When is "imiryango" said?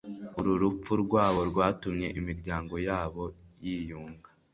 2.19-2.75